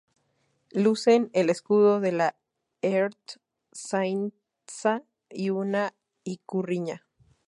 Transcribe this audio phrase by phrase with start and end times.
[0.71, 2.35] Lucen el escudo de la
[2.81, 5.93] Ertzaintza y una
[6.23, 7.05] ikurriña.